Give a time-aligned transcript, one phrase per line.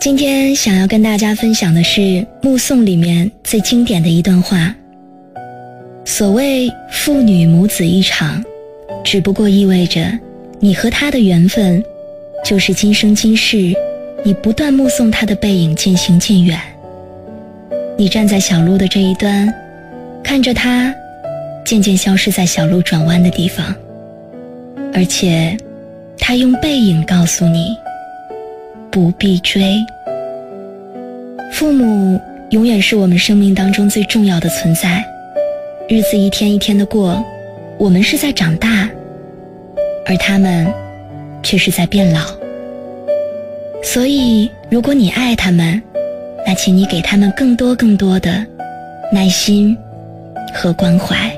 [0.00, 2.00] 今天想要跟大家分享的是
[2.40, 4.74] 《目送》里面最经典的一段话：
[6.06, 8.42] 所谓父女母子一场，
[9.04, 10.10] 只不过意味着
[10.58, 11.84] 你和他的缘分，
[12.42, 13.74] 就是今生今世，
[14.24, 16.58] 你不断目送他的背影渐行渐远。
[17.98, 19.52] 你站在小路的这一端，
[20.24, 20.94] 看着他
[21.62, 23.76] 渐渐消失在小路转弯的地方，
[24.94, 25.54] 而且
[26.16, 27.76] 他用背影告诉你。
[28.90, 29.76] 不必追。
[31.52, 32.20] 父母
[32.50, 35.04] 永远是我们生命当中最重要的存在。
[35.88, 37.22] 日子一天一天的过，
[37.78, 38.88] 我们是在长大，
[40.06, 40.72] 而他们
[41.42, 42.20] 却是在变老。
[43.82, 45.82] 所以，如果你爱他们，
[46.46, 48.44] 那请你给他们更多更多的
[49.12, 49.76] 耐心
[50.54, 51.30] 和关怀。